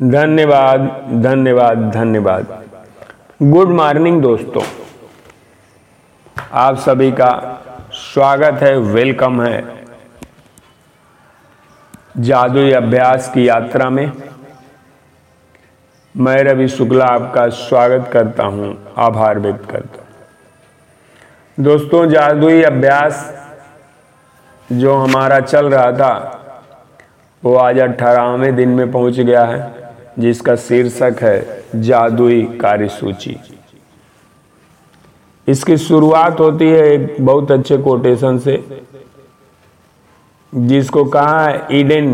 [0.00, 0.80] धन्यवाद
[1.22, 2.46] धन्यवाद धन्यवाद।
[3.40, 4.62] गुड मॉर्निंग दोस्तों।
[6.52, 7.28] आप सभी का
[7.92, 9.62] स्वागत है वेलकम है।
[12.18, 14.10] जादुई अभ्यास की यात्रा में
[16.14, 23.32] मैं रवि शुक्ला आपका स्वागत करता हूँ, आभार व्यक्त करता हूँ। दोस्तों, जादुई अभ्यास
[24.68, 26.40] जो हमारा चल रहा था,
[27.42, 29.83] वो आज अठारहवें दिन में पहुँच गया है।
[30.18, 33.36] जिसका शीर्षक है जादुई कार्यसूची।
[35.48, 38.62] इसकी शुरुआत होती है एक बहुत अच्छे कोटेशन से,
[40.52, 42.12] जिसको कहा है ईडन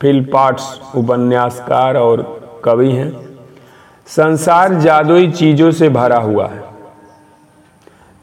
[0.00, 2.22] फिल पार्ट्स उपन्यासकार और
[2.64, 3.10] कवि हैं।
[4.08, 6.62] संसार जादुई चीज़ों से भरा हुआ है,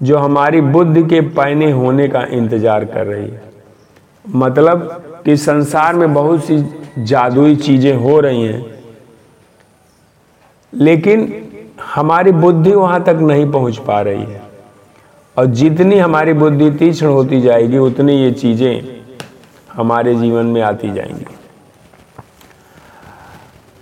[0.01, 3.41] जो हमारी बुद्धि के पैने होने का इंतज़ार कर रही है।
[4.25, 6.63] मतलब कि संसार में बहुत सी
[6.99, 8.72] जादुई चीज़ें हो रही हैं
[10.73, 11.31] लेकिन
[11.95, 14.41] हमारी बुद्धि वहाँ तक नहीं पहुँच पा रही है।
[15.37, 19.01] और जितनी हमारी बुद्धि तीक्ष्ण होती जाएगी, उतनी ये चीज़ें
[19.73, 21.25] हमारे जीवन में आती जाएँगी।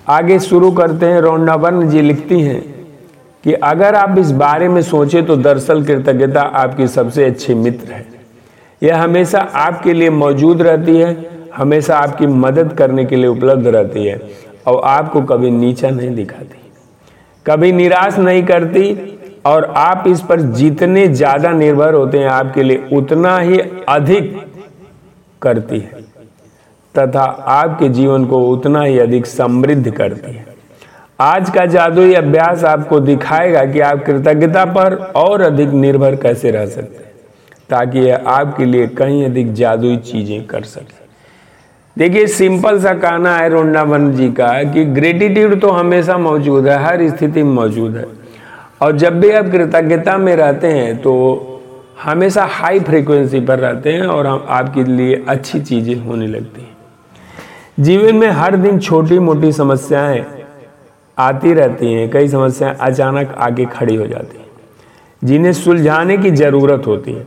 [0.08, 2.62] आगे शुरू करते हैं, रोंडावन जी लिखती हैं
[3.44, 8.06] कि अगर आप इस बारे में सोचें तो दरअसल कृतज्ञता आपकी सबसे अच्छी मित्र है।
[8.82, 11.16] यह हमेशा आपके लिए मौजूद रहती है,
[11.56, 14.20] हमेशा आपकी मदद करने के लिए उपलब्ध रहती है,
[14.68, 16.61] और आपको कभी नीचा नहीं दिखाती।
[17.46, 22.88] कभी निराश नहीं करती और आप इस पर जितने ज़्यादा निर्भर होते हैं आपके लिए
[22.94, 24.36] उतना ही अधिक
[25.42, 26.02] करती है।
[26.96, 30.46] तथा आपके जीवन को उतना ही अधिक समृद्ध करती है।
[31.20, 36.66] आज का जादुई अभ्यास आपको दिखाएगा कि आप कृतज्ञता पर और अधिक निर्भर कैसे रह
[36.68, 37.12] सकते हैं,
[37.70, 41.01] ताकि यह आपके लिए कहीं अधिक जादुई चीज़ें कर सके।
[41.98, 47.08] देखिए सिंपल सा कहना है रोंडावन जी का कि ग्रेटिट्यूड तो हमेशा मौजूद है, हर
[47.10, 48.06] स्थिति में मौजूद है।
[48.82, 51.14] और जब भी आप कृतज्ञता में रहते हैं तो
[52.04, 56.70] हमेशा हाई फ्रीक्वेंसी पर रहते हैं और हम आपके लिए अच्छी चीज़ें होने लगती हैं।
[57.80, 60.26] जीवन में हर दिन छोटी मोटी समस्याएँ
[61.18, 64.46] आती रहती हैं, कई समस्याएँ अचानक आगे खड़ी हो जाती हैं,
[65.22, 67.26] जिन्हें सुलझाने की ज़रूरत होती है।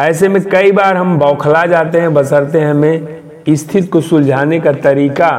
[0.00, 4.72] ऐसे में कई बार हम बौखला जाते हैं, बसरते हैं हमें स्थिति को सुलझाने का
[4.74, 5.30] तरीका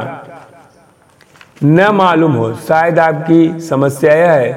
[1.64, 4.52] न मालूम हो। शायद आपकी समस्या यह है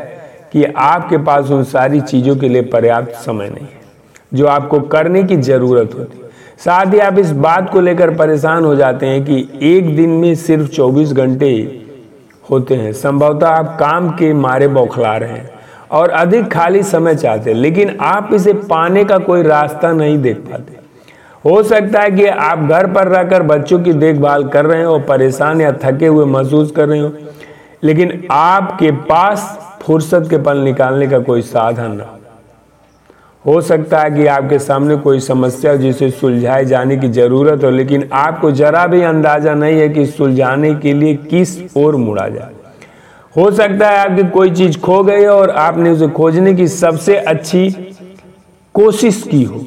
[0.53, 3.81] कि आपके पास उन सारी चीज़ों के लिए पर्याप्त समय नहीं है,
[4.34, 6.23] जो आपको करने की ज़रूरत होती
[6.59, 10.34] साथ ही आप इस बात को लेकर परेशान हो जाते हैं कि एक दिन में
[10.35, 11.51] सिर्फ़ 24 घंटे
[12.50, 15.50] होते हैं। संभवतः आप काम के मारे बौखला रहे हैं
[15.91, 20.38] और अधिक खाली समय चाहते हैं, लेकिन आप इसे पाने का कोई रास्ता नहीं देख
[20.41, 20.78] पाते।
[21.45, 25.61] हो सकता है कि आप घर पर रहकर बच्चों की देखभाल कर रहे हो, परेशान
[25.61, 27.11] या थके हुए महसूस कर रहे हो,
[27.83, 32.11] लेकिन आपके पास फुर्सत के पल निकालने का कोई साधन ना
[33.45, 38.09] हो। सकता है कि आपके सामने कोई समस्या जिसे सुलझाए जाने की ज़रूरत हो, लेकिन
[38.13, 42.53] आपको जरा भी अंदाज़ा नहीं है कि सुलझाने के लिए किस ओर मुड़ा जाए।
[43.35, 47.16] हो सकता है आपकी कोई चीज़ खो गई हो और आपने उसे खोजने की सबसे
[47.17, 47.69] अच्छी
[48.75, 49.61] कोशिश की हो।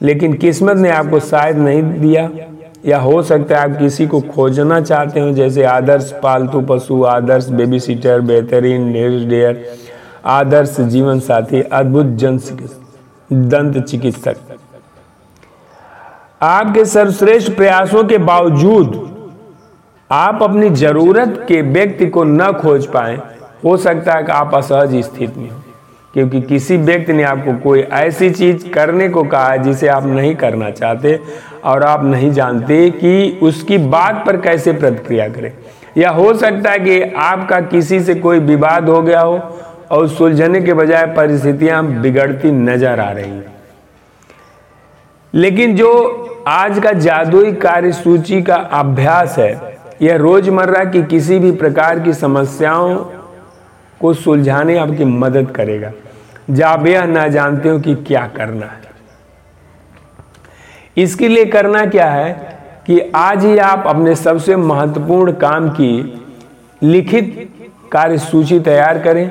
[0.00, 2.28] लेकिन किस्मत ने आपको शायद नहीं दिया,
[2.86, 7.48] या हो सकता है आप किसी को खोजना चाहते हो, जैसे आदर्श पालतू पशु, आदर्श
[7.50, 8.92] बेबी सीटर बेहतरीन
[9.28, 9.64] डेयर
[10.26, 12.38] आदर्श जीवन साथी अद्भुत जन
[13.30, 14.36] दंत चिकित्सक।
[16.42, 19.06] आपके सर्वश्रेष्ठ प्रयासों के बावजूद
[20.10, 23.16] आप अपनी ज़रूरत के व्यक्ति को न खोज पाए,
[23.64, 25.62] हो सकता है कि आप असहज स्थिति में हो।
[26.14, 30.34] क्योंकि किसी व्यक्ति ने आपको कोई ऐसी चीज़ करने को कहा है जिसे आप नहीं
[30.36, 31.18] करना चाहते
[31.64, 35.52] और आप नहीं जानते कि उसकी बात पर कैसे प्रतिक्रिया करें।
[35.98, 39.38] या हो सकता है कि आपका किसी से कोई विवाद हो गया हो
[39.90, 43.54] और सुलझने के बजाय परिस्थितियाँ बिगड़ती नज़र आ रही हैं।
[45.34, 45.90] लेकिन जो
[46.48, 52.12] आज का जादुई कार्य सूची का अभ्यास है, यह रोज़मर्रा की किसी भी प्रकार की
[52.12, 52.96] समस्याओं
[54.00, 55.92] को सुलझाने आपकी मदद करेगा।
[56.48, 58.86] जब यह ना जानते हो कि क्या करना है।
[60.96, 62.32] इसके लिए करना क्या है
[62.86, 66.22] कि आज ही आप अपने सबसे महत्वपूर्ण काम की
[66.82, 67.48] लिखित
[67.92, 69.30] कार्य सूची तैयार करें,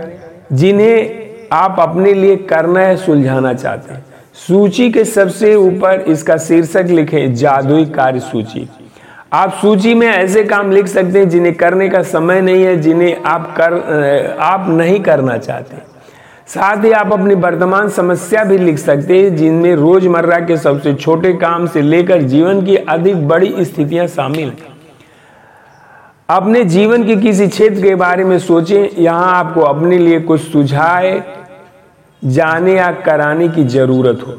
[0.53, 4.05] जिन्हें आप अपने लिए करना है सुलझाना चाहते हैं।
[4.37, 8.67] सूची के सबसे ऊपर इसका शीर्षक लिखें, जादुई कार्य सूची
[9.33, 13.23] आप सूची में ऐसे काम लिख सकते हैं जिन्हें करने का समय नहीं है, जिन्हें
[13.25, 15.77] आप कर आप नहीं करना चाहते।
[16.49, 21.33] साथ ही आप अपनी वर्तमान समस्या भी लिख सकते हैं, जिनमें रोज़मर्रा के सबसे छोटे
[21.35, 24.75] काम से लेकर जीवन की अधिक बड़ी स्थितियाँ शामिल हैं।
[26.29, 31.21] अपने जीवन के किसी क्षेत्र के बारे में सोचें, यहाँ आपको अपने लिए कुछ सुझाए
[32.21, 34.33] जाने या कराने की ज़रूरत हो,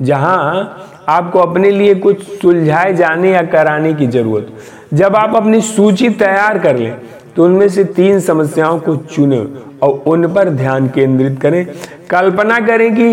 [0.00, 6.08] जहाँ आपको अपने लिए कुछ सुलझाए जाने या कराने की ज़रूरत जब आप अपनी सूची
[6.10, 6.96] तैयार कर लें
[7.36, 9.38] तो उनमें से तीन समस्याओं को चुने
[9.82, 11.66] और उन पर ध्यान केंद्रित करें।
[12.10, 13.12] कल्पना करें कि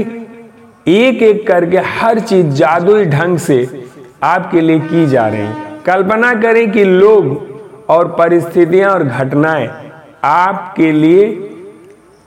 [0.87, 3.65] एक एक करके हर चीज़ जादुई ढंग से
[4.23, 5.55] आपके लिए की जा रही है।
[5.85, 9.69] कल्पना करें कि लोग और परिस्थितियाँ और घटनाएँ
[10.23, 11.27] आपके लिए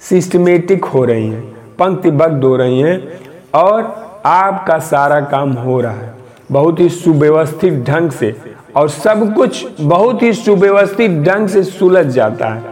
[0.03, 1.43] सिस्टमेटिक हो रही हैं,
[1.79, 3.21] पंक्तिबद्ध हो रही हैं
[3.55, 3.83] और
[4.27, 6.15] आपका सारा काम हो रहा है।
[6.53, 8.35] बहुत ही सुव्यवस्थित ढंग से
[8.77, 12.63] और सब कुछ बहुत ही सुव्यवस्थित ढंग से सुलझ जाता है।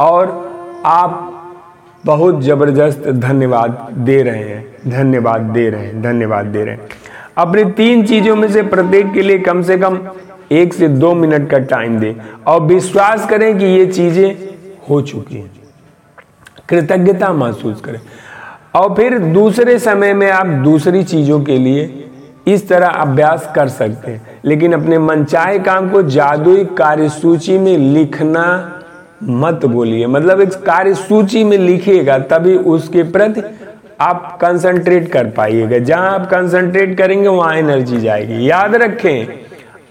[0.00, 0.50] और
[0.84, 1.24] आप
[2.06, 6.88] बहुत ज़बरदस्त धन्यवाद दे रहे हैं, धन्यवाद दे रहे हैं, धन्यवाद दे रहे हैं।
[7.36, 9.98] अपनी तीन चीज़ों में से प्रत्येक के लिए कम से कम
[10.52, 12.14] एक से दो मिनट का टाइम दें
[12.46, 14.36] और विश्वास करें कि ये चीज़ें
[14.90, 15.50] हो चुकी हैं।
[16.68, 18.00] कृतज्ञता महसूस करें।
[18.74, 22.10] और फिर दूसरे समय में आप दूसरी चीज़ों के लिए
[22.46, 27.76] इस तरह अभ्यास कर सकते हैं। लेकिन अपने मनचाहे काम को जादुई कार्य सूची में
[27.76, 28.74] लिखना
[29.22, 33.42] मत बोलिए। मतलब एक कार्य सूची में लिखिएगा, तभी उसके प्रति
[34.00, 39.26] आप कंसंट्रेट कर पाइएगा। जहाँ आप कंसंट्रेट करेंगे, वहाँ एनर्जी जाएगी। याद रखें,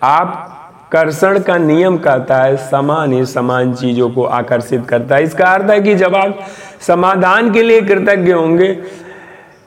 [0.04, 0.54] आप
[0.92, 5.70] कर्षण का नियम कहता है, समान ही समान चीज़ों को आकर्षित करता है। इसका अर्थ
[5.70, 6.40] है कि जब आप
[6.82, 8.78] समाधान के लिए कृतज्ञ होंगे,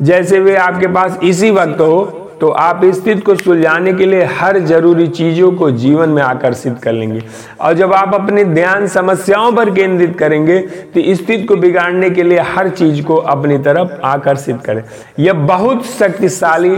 [0.02, 4.58] जैसे वे आपके पास इसी वक्त हो तो आप स्थिति को सुलझाने के लिए हर
[4.58, 7.22] ज़रूरी चीज़ों को जीवन में आकर्षित कर लेंगे।
[7.60, 12.38] और जब आप अपने ध्यान समस्याओं पर केंद्रित करेंगे तो स्थिति को बिगाड़ने के लिए
[12.48, 14.82] हर चीज़ को अपनी तरफ़ आकर्षित करें।
[15.18, 16.76] यह बहुत शक्तिशाली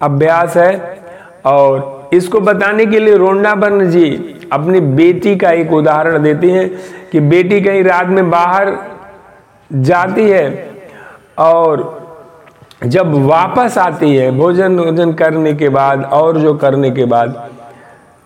[0.00, 1.02] अभ्यास है।
[1.46, 4.10] और इसको बताने के लिए रोंडा बर्न जी
[4.52, 6.68] अपनी बेटी का एक उदाहरण देती हैं
[7.12, 8.72] कि बेटी कहीं रात में बाहर
[9.70, 10.46] जाती है
[11.38, 12.03] और
[12.84, 17.48] जब वापस आती है भोजन भोजन करने के बाद और जो करने के बाद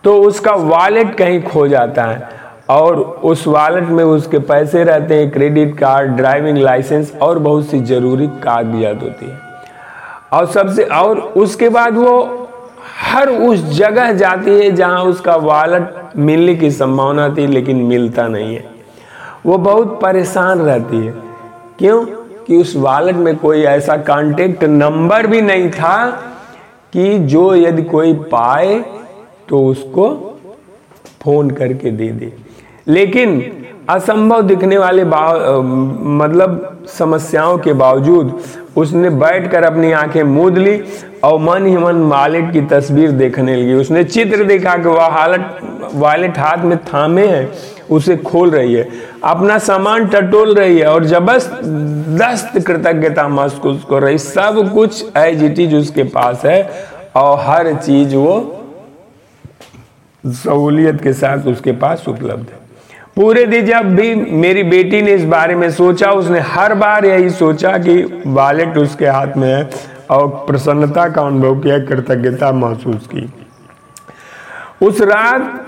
[0.03, 2.37] तो उसका वॉलेट कहीं खो जाता है।
[2.69, 7.79] और उस वॉलेट में उसके पैसे रहते हैं क्रेडिट कार्ड ड्राइविंग लाइसेंस और बहुत सी
[7.79, 9.39] ज़रूरी कागजात होती है।
[10.33, 12.47] और सबसे, और उसके बाद वो
[13.03, 18.55] हर उस जगह जाती है जहाँ उसका वॉलेट मिलने की संभावना थी, लेकिन मिलता नहीं
[18.55, 18.63] है।
[19.45, 21.13] वो बहुत परेशान रहती है।
[21.79, 22.05] क्यों?
[22.49, 26.05] कि उस वॉलेट में कोई ऐसा कांटेक्ट नंबर भी नहीं था
[26.93, 28.79] कि जो यदि कोई पाए
[29.49, 30.07] तो उसको
[31.23, 32.31] फ़ोन करके दे दे।
[32.87, 33.41] लेकिन
[33.89, 38.39] असंभव दिखने वाले मतलब समस्याओं के बावजूद
[38.77, 40.81] उसने बैठकर अपनी आँखें मूद ली
[41.23, 45.59] और मन ही मन वॉलेट की तस्वीर देखने लगी। उसने चित्र देखा कि वह हालत,
[45.93, 47.43] वॉलेट हाथ में थामे है।
[47.91, 48.87] उसे खोल रही है।
[49.23, 55.73] अपना सामान टटोल रही है और ज़बरदस्त कृतज्ञता महसूस कर रही। सब कुछ एज इट
[55.73, 56.61] उसके पास है
[57.15, 58.55] और हर चीज़ वो
[60.23, 62.57] सहूलियत के साथ उसके पास उपलब्ध है।
[63.15, 67.29] पूरे दिन जब भी मेरी बेटी ने इस बारे में सोचा, उसने हर बार यही
[67.29, 69.69] सोचा कि वॉलेट उसके हाथ में है
[70.11, 73.33] और प्रसन्नता का अनुभव किया, कृतज्ञता महसूस की।
[74.81, 75.65] उस रात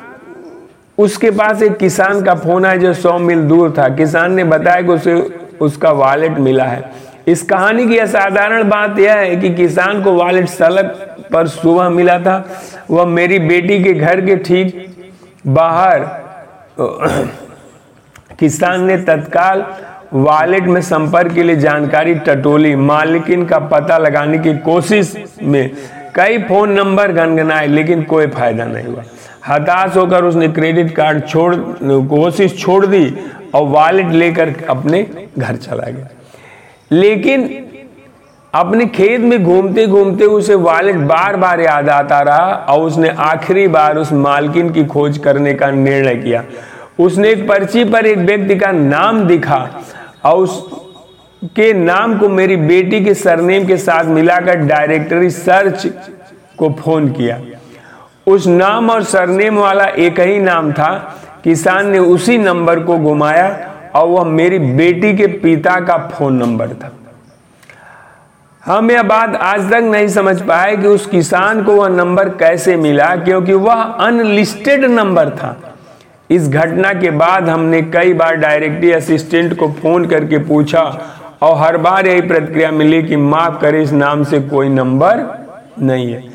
[0.97, 4.81] उसके पास एक किसान का फ़ोन आया जो सौ मील दूर था। किसान ने बताया
[4.81, 5.13] कि उसे,
[5.61, 6.91] उसका वॉलेट मिला है।
[7.27, 12.19] इस कहानी की असाधारण बात यह है कि किसान को वॉलेट सड़क पर सुबह मिला
[12.19, 12.45] था।
[12.91, 14.87] वह मेरी बेटी के घर के ठीक
[15.47, 15.99] बाहर,
[18.39, 19.65] किसान ने तत्काल
[20.13, 25.71] वॉलेट में संपर्क के लिए जानकारी टटोली, मालिकिन का पता लगाने की कोशिश में
[26.15, 29.03] कई फ़ोन नंबर गनगनाए, लेकिन कोई फ़ायदा नहीं हुआ।
[29.47, 33.05] हताश होकर उसने क्रेडिट कार्ड छोड़, कोशिश छोड़ दी
[33.55, 35.05] और वॉलेट लेकर अपने
[35.37, 36.09] घर चला गया।
[36.91, 37.49] लेकिन
[38.53, 43.67] अपने खेत में घूमते घूमते उसे वॉलेट बार बार याद आता रहा और उसने आखिरी
[43.67, 46.43] बार उस मालकिन की खोज करने का निर्णय किया।
[46.99, 49.67] उसने एक पर्ची पर एक व्यक्ति का नाम दिखा
[50.25, 55.87] और उसके नाम को मेरी बेटी के सरनेम के साथ मिलाकर डायरेक्टरी सर्च
[56.57, 57.39] को फ़ोन किया।
[58.31, 60.91] उस नाम और सरनेम वाला एक ही नाम था।
[61.43, 63.47] किसान ने उसी नंबर को घुमाया
[63.95, 66.91] और वह मेरी बेटी के पिता का फ़ोन नंबर था।
[68.63, 72.75] हम यह बात आज तक नहीं समझ पाए कि उस किसान को वह नंबर कैसे
[72.77, 75.55] मिला, क्योंकि वह अनलिस्टेड नंबर था।
[76.29, 80.83] इस घटना के बाद हमने कई बार डायरेक्टरी असिस्टेंट को फ़ोन करके पूछा
[81.41, 85.25] और हर बार यही प्रतिक्रिया मिली कि माफ़ करे, इस नाम से कोई नंबर
[85.79, 86.30] नहीं है।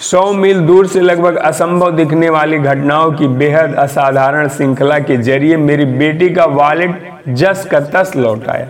[0.00, 5.56] सौ मील दूर से लगभग असंभव दिखने वाली घटनाओं की बेहद असाधारण श्रृंखला के ज़रिए
[5.56, 8.68] मेरी बेटी का वॉलेट जस का तस लौट आया।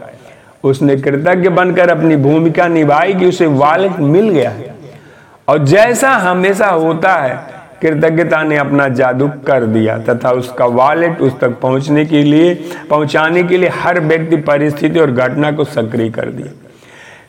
[0.65, 4.53] उसने कृतज्ञ बनकर अपनी भूमिका निभाई कि उसे वॉलेट मिल गया
[5.49, 7.35] और जैसा हमेशा होता है,
[7.83, 12.55] कृतज्ञता ने अपना जादू कर दिया तथा उसका वॉलेट उस तक पहुँचने के लिए,
[12.91, 16.60] पहुँचाने के लिए हर व्यक्ति, परिस्थिति और घटना को सक्रिय कर दिया।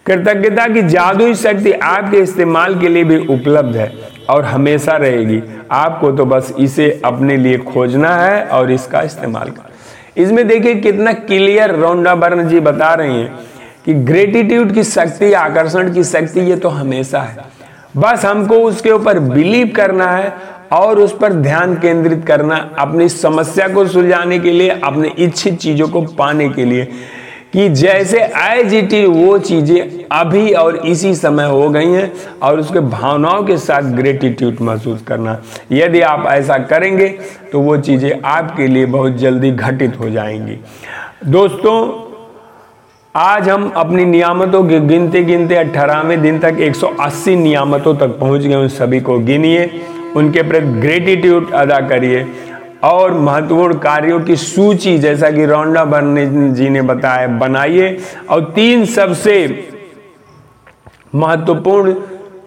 [0.05, 3.91] कृतज्ञता की जादुई शक्ति आपके इस्तेमाल के लिए भी उपलब्ध है
[4.29, 5.41] और हमेशा रहेगी।
[5.71, 9.69] आपको तो बस इसे अपने लिए खोजना है और इसका इस्तेमाल करना
[10.17, 13.39] इसमें देखिए कितना क्लियर रौंडा बर्न जी बता रहे हैं
[13.85, 17.45] कि ग्रेटिट्यूड की शक्ति, आकर्षण की शक्ति ये तो हमेशा है।
[17.97, 20.33] बस हमको उसके ऊपर बिलीव करना है
[20.73, 25.87] और उस पर ध्यान केंद्रित करना, अपनी समस्या को सुलझाने के लिए, अपने इच्छित चीज़ों
[25.87, 26.87] को पाने के लिए।
[27.53, 28.19] कि जैसे
[28.59, 32.11] इज़ वो चीज़ें अभी और इसी समय हो गई हैं
[32.43, 35.41] और उसके भावनाओं के साथ ग्रेटिट्यूड महसूस करना।
[35.71, 37.07] यदि आप ऐसा करेंगे
[37.51, 40.57] तो वो चीज़ें आपके लिए बहुत जल्दी घटित हो जाएँगी।
[41.27, 41.75] दोस्तों,
[43.15, 48.55] आज हम अपनी नियामतों के गिनते गिनते अठारहवें दिन तक 180 नियामतों तक पहुँच गए।
[48.55, 49.69] उन सभी को गिनिए।
[50.15, 52.25] उनके प्रति ग्रेटिट्यूड अदा करिए।
[52.83, 57.97] और महत्वपूर्ण कार्यों की सूची जैसा कि रौंडा बर्न जी ने बताया, बनाइए।
[58.29, 59.67] और तीन सबसे
[61.15, 61.93] महत्वपूर्ण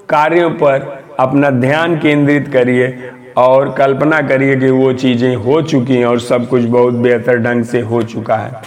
[0.09, 6.07] कार्यों पर अपना ध्यान केंद्रित करिए और कल्पना करिए कि वो चीज़ें हो चुकी हैं
[6.07, 8.63] और सब कुछ बहुत बेहतर ढंग से हो चुका है।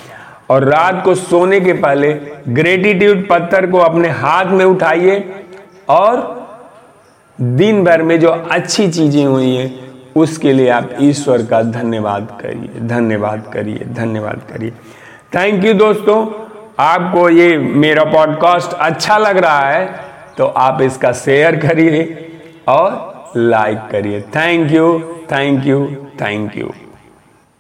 [0.50, 2.14] और रात को सोने के पहले
[2.50, 5.24] ग्रेटिट्यूड पत्थर को अपने हाथ में उठाइए
[5.90, 6.36] और
[7.40, 9.87] दिन भर में जो अच्छी चीज़ें हुई हैं
[10.18, 14.72] उसके लिए आप ईश्वर का धन्यवाद करिए धन्यवाद करिए धन्यवाद करिए।
[15.36, 16.26] थैंक यू दोस्तों।
[16.80, 19.86] आपको ये मेरा पॉडकास्ट अच्छा लग रहा है
[20.38, 22.04] तो आप इसका शेयर करिए
[22.68, 25.00] और लाइक करिए। Thank you
[25.32, 25.86] thank you
[26.22, 26.72] thank you